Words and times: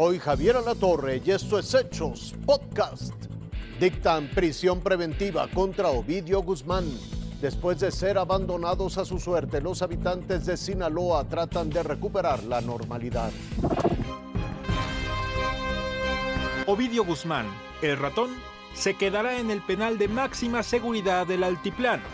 Soy 0.00 0.20
Javier 0.20 0.54
Alatorre 0.54 1.20
y 1.24 1.32
esto 1.32 1.58
es 1.58 1.74
Hechos 1.74 2.32
Podcast. 2.46 3.12
Dictan 3.80 4.28
prisión 4.28 4.80
preventiva 4.80 5.48
contra 5.48 5.88
Ovidio 5.88 6.40
Guzmán. 6.40 6.84
Después 7.40 7.80
de 7.80 7.90
ser 7.90 8.16
abandonados 8.16 8.96
a 8.96 9.04
su 9.04 9.18
suerte, 9.18 9.60
los 9.60 9.82
habitantes 9.82 10.46
de 10.46 10.56
Sinaloa 10.56 11.24
tratan 11.24 11.68
de 11.68 11.82
recuperar 11.82 12.44
la 12.44 12.60
normalidad. 12.60 13.32
Ovidio 16.68 17.04
Guzmán, 17.04 17.48
el 17.82 17.98
ratón, 17.98 18.30
se 18.74 18.94
quedará 18.94 19.40
en 19.40 19.50
el 19.50 19.62
penal 19.62 19.98
de 19.98 20.06
máxima 20.06 20.62
seguridad 20.62 21.26
del 21.26 21.42
Altiplano. 21.42 22.04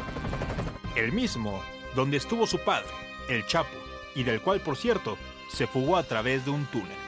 El 0.96 1.13
mismo 1.13 1.61
donde 1.94 2.16
estuvo 2.16 2.46
su 2.46 2.57
padre, 2.61 2.89
el 3.29 3.46
Chapo, 3.46 3.77
y 4.14 4.22
del 4.22 4.41
cual, 4.41 4.63
por 4.63 4.79
cierto, 4.79 5.19
se 5.53 5.66
fugó 5.66 5.99
a 5.99 6.03
través 6.03 6.46
de 6.46 6.50
un 6.50 6.64
túnel. 6.64 7.04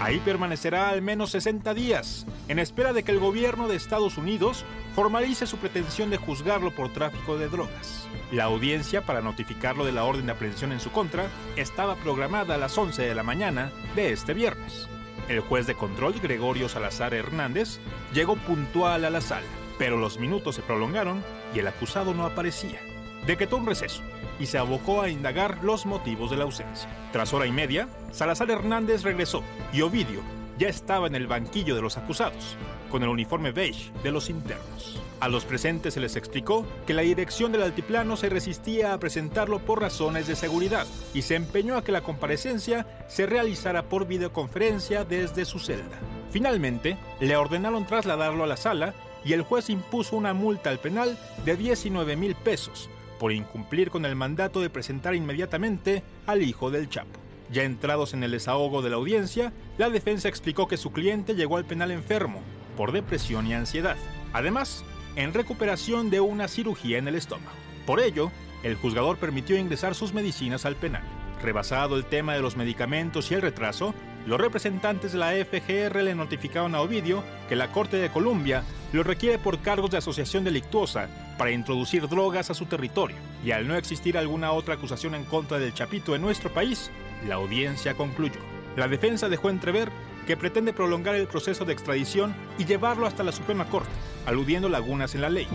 Ahí 0.00 0.20
permanecerá 0.20 0.90
al 0.90 1.02
menos 1.02 1.30
60 1.30 1.72
días, 1.72 2.26
en 2.48 2.58
espera 2.58 2.92
de 2.92 3.04
que 3.04 3.12
el 3.12 3.20
gobierno 3.20 3.68
de 3.68 3.76
Estados 3.76 4.18
Unidos 4.18 4.64
formalice 4.94 5.46
su 5.46 5.56
pretensión 5.56 6.10
de 6.10 6.16
juzgarlo 6.16 6.72
por 6.72 6.92
tráfico 6.92 7.38
de 7.38 7.48
drogas. 7.48 8.06
La 8.30 8.44
audiencia 8.44 9.02
para 9.02 9.22
notificarlo 9.22 9.84
de 9.84 9.92
la 9.92 10.04
orden 10.04 10.26
de 10.26 10.32
aprehensión 10.32 10.72
en 10.72 10.80
su 10.80 10.90
contra 10.90 11.28
estaba 11.56 11.94
programada 11.96 12.56
a 12.56 12.58
las 12.58 12.76
11 12.76 13.02
de 13.02 13.14
la 13.14 13.22
mañana 13.22 13.72
de 13.94 14.12
este 14.12 14.34
viernes. 14.34 14.88
El 15.28 15.40
juez 15.40 15.66
de 15.66 15.74
control, 15.74 16.20
Gregorio 16.20 16.68
Salazar 16.68 17.14
Hernández, 17.14 17.78
llegó 18.12 18.36
puntual 18.36 19.04
a 19.04 19.10
la 19.10 19.20
sala, 19.20 19.46
pero 19.78 19.96
los 19.96 20.18
minutos 20.18 20.56
se 20.56 20.62
prolongaron 20.62 21.22
y 21.54 21.60
el 21.60 21.68
acusado 21.68 22.12
no 22.12 22.26
aparecía. 22.26 22.80
Decretó 23.26 23.56
un 23.56 23.66
receso 23.66 24.02
y 24.38 24.46
se 24.46 24.58
abocó 24.58 25.00
a 25.00 25.08
indagar 25.08 25.62
los 25.62 25.86
motivos 25.86 26.30
de 26.30 26.36
la 26.36 26.44
ausencia. 26.44 26.88
Tras 27.12 27.32
hora 27.32 27.46
y 27.46 27.52
media, 27.52 27.88
Salazar 28.12 28.50
Hernández 28.50 29.02
regresó 29.02 29.42
y 29.72 29.82
Ovidio 29.82 30.20
ya 30.58 30.68
estaba 30.68 31.06
en 31.06 31.14
el 31.14 31.26
banquillo 31.26 31.74
de 31.74 31.82
los 31.82 31.96
acusados, 31.96 32.56
con 32.90 33.02
el 33.02 33.08
uniforme 33.08 33.50
beige 33.50 33.90
de 34.02 34.12
los 34.12 34.30
internos. 34.30 35.00
A 35.20 35.28
los 35.28 35.44
presentes 35.44 35.94
se 35.94 36.00
les 36.00 36.16
explicó 36.16 36.66
que 36.86 36.94
la 36.94 37.02
dirección 37.02 37.50
del 37.50 37.62
altiplano 37.62 38.16
se 38.16 38.28
resistía 38.28 38.92
a 38.92 38.98
presentarlo 38.98 39.58
por 39.58 39.80
razones 39.80 40.26
de 40.26 40.36
seguridad 40.36 40.86
y 41.12 41.22
se 41.22 41.34
empeñó 41.34 41.76
a 41.76 41.82
que 41.82 41.92
la 41.92 42.02
comparecencia 42.02 42.86
se 43.08 43.26
realizara 43.26 43.84
por 43.84 44.06
videoconferencia 44.06 45.04
desde 45.04 45.44
su 45.44 45.58
celda. 45.58 45.98
Finalmente, 46.30 46.98
le 47.20 47.36
ordenaron 47.36 47.86
trasladarlo 47.86 48.44
a 48.44 48.48
la 48.48 48.56
sala 48.56 48.94
y 49.24 49.32
el 49.32 49.42
juez 49.42 49.70
impuso 49.70 50.16
una 50.16 50.34
multa 50.34 50.70
al 50.70 50.78
penal 50.78 51.16
de 51.44 51.56
19 51.56 52.16
mil 52.16 52.34
pesos 52.34 52.90
por 53.24 53.32
incumplir 53.32 53.90
con 53.90 54.04
el 54.04 54.16
mandato 54.16 54.60
de 54.60 54.68
presentar 54.68 55.14
inmediatamente 55.14 56.02
al 56.26 56.42
hijo 56.42 56.70
del 56.70 56.90
Chapo. 56.90 57.18
Ya 57.50 57.62
entrados 57.62 58.12
en 58.12 58.22
el 58.22 58.32
desahogo 58.32 58.82
de 58.82 58.90
la 58.90 58.96
audiencia, 58.96 59.50
la 59.78 59.88
defensa 59.88 60.28
explicó 60.28 60.68
que 60.68 60.76
su 60.76 60.92
cliente 60.92 61.34
llegó 61.34 61.56
al 61.56 61.64
penal 61.64 61.90
enfermo, 61.90 62.42
por 62.76 62.92
depresión 62.92 63.46
y 63.46 63.54
ansiedad, 63.54 63.96
además, 64.34 64.84
en 65.16 65.32
recuperación 65.32 66.10
de 66.10 66.20
una 66.20 66.48
cirugía 66.48 66.98
en 66.98 67.08
el 67.08 67.14
estómago. 67.14 67.56
Por 67.86 68.00
ello, 68.00 68.30
el 68.62 68.74
juzgador 68.74 69.16
permitió 69.16 69.56
ingresar 69.56 69.94
sus 69.94 70.12
medicinas 70.12 70.66
al 70.66 70.76
penal. 70.76 71.04
Rebasado 71.40 71.96
el 71.96 72.04
tema 72.04 72.34
de 72.34 72.42
los 72.42 72.58
medicamentos 72.58 73.30
y 73.30 73.36
el 73.36 73.40
retraso, 73.40 73.94
los 74.26 74.38
representantes 74.38 75.12
de 75.12 75.18
la 75.20 75.32
FGR 75.32 76.02
le 76.02 76.14
notificaron 76.14 76.74
a 76.74 76.82
Ovidio 76.82 77.24
que 77.48 77.56
la 77.56 77.72
Corte 77.72 77.96
de 77.96 78.10
Columbia 78.10 78.64
lo 78.92 79.02
requiere 79.02 79.38
por 79.38 79.60
cargos 79.60 79.90
de 79.90 79.96
asociación 79.96 80.44
delictuosa 80.44 81.08
para 81.38 81.50
introducir 81.50 82.08
drogas 82.08 82.50
a 82.50 82.54
su 82.54 82.66
territorio. 82.66 83.16
Y 83.44 83.50
al 83.50 83.66
no 83.66 83.76
existir 83.76 84.16
alguna 84.16 84.52
otra 84.52 84.74
acusación 84.74 85.14
en 85.14 85.24
contra 85.24 85.58
del 85.58 85.74
Chapito 85.74 86.14
en 86.14 86.22
nuestro 86.22 86.52
país, 86.52 86.90
la 87.26 87.36
audiencia 87.36 87.94
concluyó. 87.94 88.40
La 88.76 88.88
defensa 88.88 89.28
dejó 89.28 89.50
entrever 89.50 89.90
que 90.26 90.36
pretende 90.36 90.72
prolongar 90.72 91.14
el 91.14 91.26
proceso 91.26 91.64
de 91.64 91.72
extradición 91.72 92.34
y 92.58 92.64
llevarlo 92.64 93.06
hasta 93.06 93.22
la 93.22 93.32
Suprema 93.32 93.66
Corte, 93.66 93.90
aludiendo 94.26 94.68
lagunas 94.68 95.14
en 95.14 95.20
la 95.20 95.28
ley. 95.28 95.48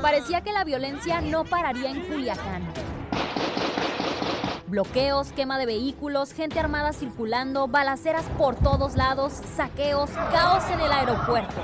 Parecía 0.00 0.42
que 0.42 0.52
la 0.52 0.64
violencia 0.64 1.20
no 1.20 1.44
pararía 1.44 1.90
en 1.90 2.00
Culiacán. 2.02 2.62
Bloqueos, 4.72 5.32
quema 5.32 5.58
de 5.58 5.66
vehículos, 5.66 6.32
gente 6.32 6.58
armada 6.58 6.94
circulando, 6.94 7.68
balaceras 7.68 8.24
por 8.38 8.54
todos 8.54 8.96
lados, 8.96 9.34
saqueos, 9.54 10.08
caos 10.08 10.64
en 10.70 10.80
el 10.80 10.90
aeropuerto. 10.90 11.60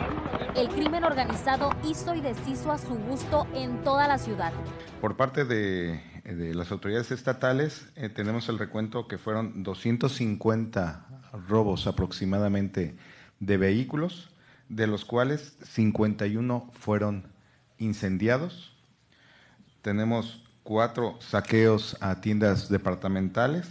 El 0.54 0.68
crimen 0.68 1.04
organizado 1.04 1.70
hizo 1.88 2.14
y 2.14 2.20
deshizo 2.20 2.70
a 2.70 2.76
su 2.76 2.96
gusto 2.96 3.46
en 3.54 3.82
toda 3.82 4.08
la 4.08 4.18
ciudad. 4.18 4.52
Por 5.00 5.16
parte 5.16 5.46
de, 5.46 6.02
las 6.54 6.70
autoridades 6.70 7.10
estatales 7.10 7.88
eh, 7.96 8.10
tenemos 8.10 8.50
el 8.50 8.58
recuento 8.58 9.08
que 9.08 9.16
fueron 9.16 9.62
250 9.62 11.06
robos 11.48 11.86
aproximadamente 11.86 12.94
de 13.40 13.56
vehículos, 13.56 14.28
de 14.68 14.86
los 14.86 15.06
cuales 15.06 15.56
51 15.62 16.70
fueron 16.74 17.32
incendiados. 17.78 18.76
Tenemos 19.80 20.44
cuatro 20.68 21.16
saqueos 21.20 21.96
a 21.98 22.20
tiendas 22.20 22.68
departamentales 22.68 23.66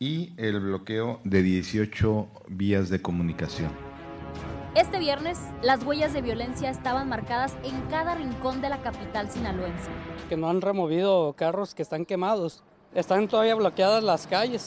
y 0.00 0.32
el 0.36 0.58
bloqueo 0.58 1.20
de 1.22 1.44
18 1.44 2.28
vías 2.48 2.88
de 2.88 3.00
comunicación. 3.00 3.70
Este 4.74 4.98
viernes, 4.98 5.38
las 5.62 5.84
huellas 5.84 6.12
de 6.12 6.22
violencia 6.22 6.70
estaban 6.70 7.08
marcadas 7.08 7.56
en 7.62 7.80
cada 7.82 8.16
rincón 8.16 8.60
de 8.60 8.68
la 8.68 8.82
capital 8.82 9.30
sinaloense. 9.30 9.88
Que 10.28 10.36
no 10.36 10.50
han 10.50 10.60
removido 10.60 11.34
carros 11.34 11.72
que 11.72 11.82
están 11.82 12.04
quemados. 12.04 12.64
Están 12.96 13.28
todavía 13.28 13.54
bloqueadas 13.54 14.02
las 14.02 14.26
calles. 14.26 14.66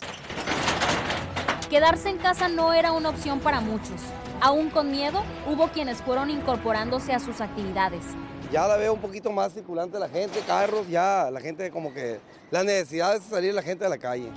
Quedarse 1.69 2.09
en 2.09 2.17
casa 2.17 2.47
no 2.47 2.73
era 2.73 2.91
una 2.91 3.09
opción 3.09 3.39
para 3.39 3.59
muchos. 3.59 4.01
Aún 4.41 4.69
con 4.69 4.89
miedo, 4.91 5.23
hubo 5.47 5.67
quienes 5.67 6.01
fueron 6.01 6.29
incorporándose 6.29 7.13
a 7.13 7.19
sus 7.19 7.41
actividades 7.41 8.03
ya 8.51 8.67
la 8.67 8.77
veo 8.77 8.93
un 8.93 9.01
poquito 9.01 9.31
más 9.31 9.53
circulante 9.53 9.99
la 9.99 10.09
gente, 10.09 10.39
carros, 10.45 10.87
ya 10.87 11.29
la 11.31 11.39
gente 11.39 11.69
como 11.71 11.93
que 11.93 12.19
la 12.49 12.63
necesidad 12.63 13.13
de 13.13 13.21
salir 13.21 13.53
la 13.53 13.61
gente 13.61 13.85
a 13.85 13.89
la 13.89 13.97
calle. 13.97 14.29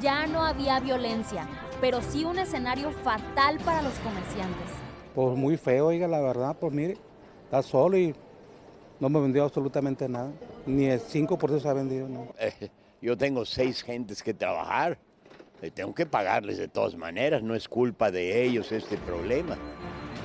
Ya 0.00 0.26
no 0.26 0.42
había 0.42 0.80
violencia, 0.80 1.46
pero 1.80 2.02
sí 2.02 2.24
un 2.24 2.38
escenario 2.38 2.90
fatal 2.90 3.58
para 3.64 3.82
los 3.82 3.94
comerciantes. 4.00 4.70
Pues 5.14 5.36
muy 5.36 5.56
feo, 5.56 5.86
oiga, 5.86 6.08
la 6.08 6.20
verdad, 6.20 6.56
pues 6.58 6.72
mire, 6.72 6.96
está 7.44 7.62
solo 7.62 7.96
y 7.96 8.14
no 8.98 9.08
me 9.08 9.20
vendió 9.20 9.44
absolutamente 9.44 10.08
nada, 10.08 10.32
ni 10.66 10.86
el 10.86 11.00
5% 11.00 11.60
se 11.60 11.68
ha 11.68 11.72
vendido. 11.72 12.08
No. 12.08 12.28
Eh, 12.38 12.70
yo 13.00 13.16
tengo 13.16 13.44
seis 13.44 13.82
gentes 13.82 14.22
que 14.22 14.34
trabajar, 14.34 14.98
tengo 15.74 15.94
que 15.94 16.06
pagarles 16.06 16.58
de 16.58 16.68
todas 16.68 16.96
maneras, 16.96 17.42
no 17.42 17.54
es 17.54 17.68
culpa 17.68 18.10
de 18.10 18.44
ellos 18.44 18.72
este 18.72 18.96
problema. 18.96 19.56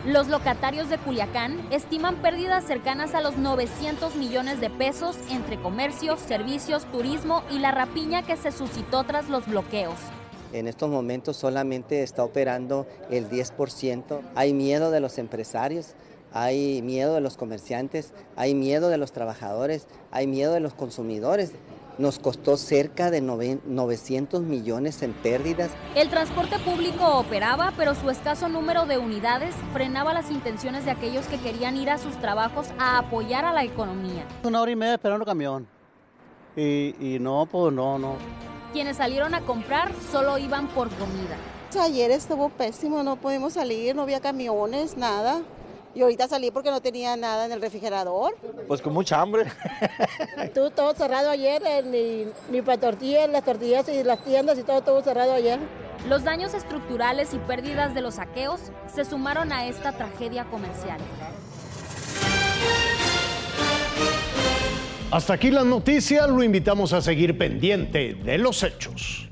Los 0.05 0.29
locatarios 0.29 0.89
de 0.89 0.97
Culiacán 0.97 1.59
estiman 1.71 2.15
pérdidas 2.21 2.63
cercanas 2.63 3.13
a 3.13 3.21
los 3.21 3.37
900 3.37 4.15
millones 4.15 4.61
de 4.61 4.69
pesos 4.69 5.17
entre 5.29 5.59
comercios, 5.59 6.21
servicios, 6.21 6.85
turismo 6.85 7.43
y 7.51 7.59
la 7.59 7.71
rapiña 7.71 8.23
que 8.23 8.37
se 8.37 8.51
suscitó 8.51 9.03
tras 9.03 9.27
los 9.29 9.45
bloqueos. 9.45 9.95
En 10.53 10.67
estos 10.67 10.89
momentos 10.89 11.35
solamente 11.35 12.01
está 12.01 12.23
operando 12.23 12.87
el 13.11 13.29
10%. 13.29 14.21
Hay 14.35 14.53
miedo 14.53 14.89
de 14.89 15.01
los 15.01 15.17
empresarios, 15.17 15.95
hay 16.31 16.81
miedo 16.81 17.13
de 17.13 17.21
los 17.21 17.35
comerciantes, 17.35 18.13
hay 18.37 18.55
miedo 18.55 18.89
de 18.89 18.97
los 18.97 19.11
trabajadores, 19.11 19.87
hay 20.11 20.27
miedo 20.27 20.53
de 20.53 20.61
los 20.61 20.73
consumidores 20.73 21.51
nos 21.99 22.17
costó 22.17 22.57
cerca 22.57 23.11
de 23.11 23.21
900 23.21 24.41
millones 24.41 25.03
en 25.03 25.13
pérdidas. 25.13 25.69
El 25.95 26.09
transporte 26.09 26.57
público 26.59 27.05
operaba, 27.19 27.73
pero 27.77 27.93
su 27.93 28.09
escaso 28.09 28.47
número 28.47 28.85
de 28.85 28.97
unidades 28.97 29.53
frenaba 29.73 30.13
las 30.13 30.31
intenciones 30.31 30.85
de 30.85 30.91
aquellos 30.91 31.27
que 31.27 31.37
querían 31.37 31.75
ir 31.75 31.89
a 31.89 31.97
sus 31.97 32.17
trabajos 32.17 32.67
a 32.79 32.97
apoyar 32.99 33.43
a 33.45 33.53
la 33.53 33.63
economía. 33.63 34.25
Una 34.43 34.61
hora 34.61 34.71
y 34.71 34.75
media 34.75 34.93
esperando 34.93 35.25
camión. 35.25 35.67
Y, 36.55 36.95
y 36.99 37.19
no, 37.19 37.45
pues 37.45 37.73
no, 37.73 37.99
no. 37.99 38.15
Quienes 38.71 38.97
salieron 38.97 39.35
a 39.35 39.41
comprar 39.41 39.91
solo 40.11 40.37
iban 40.37 40.67
por 40.69 40.89
comida. 40.89 41.35
Ayer 41.79 42.09
estuvo 42.11 42.49
pésimo, 42.49 43.03
no 43.03 43.17
pudimos 43.17 43.53
salir, 43.53 43.95
no 43.95 44.01
había 44.01 44.19
camiones, 44.19 44.97
nada. 44.97 45.43
Y 45.95 46.01
ahorita 46.01 46.27
salí 46.27 46.51
porque 46.51 46.69
no 46.69 46.81
tenía 46.81 47.15
nada 47.15 47.45
en 47.45 47.51
el 47.51 47.61
refrigerador. 47.61 48.35
Pues 48.67 48.81
con 48.81 48.93
mucha 48.93 49.19
hambre. 49.19 49.45
Estuvo 50.37 50.69
todo 50.69 50.93
cerrado 50.93 51.29
ayer, 51.29 51.61
ni, 51.85 52.27
ni 52.51 52.61
para 52.61 52.79
tortillas, 52.79 53.29
las 53.29 53.43
tortillas 53.43 53.89
y 53.89 54.03
las 54.03 54.23
tiendas 54.23 54.57
y 54.59 54.63
todo 54.63 54.79
estuvo 54.79 55.01
cerrado 55.01 55.33
ayer. 55.33 55.59
Los 56.07 56.23
daños 56.23 56.53
estructurales 56.53 57.33
y 57.33 57.39
pérdidas 57.39 57.93
de 57.93 58.01
los 58.01 58.15
saqueos 58.15 58.61
se 58.93 59.03
sumaron 59.03 59.51
a 59.51 59.67
esta 59.67 59.91
tragedia 59.91 60.45
comercial. 60.45 60.99
Hasta 65.11 65.33
aquí 65.33 65.49
las 65.49 65.65
noticias, 65.65 66.29
lo 66.29 66.43
invitamos 66.43 66.93
a 66.93 67.01
seguir 67.01 67.37
pendiente 67.37 68.13
de 68.13 68.37
los 68.37 68.61
hechos. 68.61 69.28